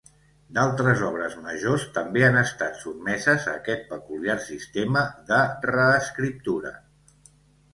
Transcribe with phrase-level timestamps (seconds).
[0.57, 6.73] D'altres obres majors també han estat sotmeses a aquest peculiar sistema de reescriptura.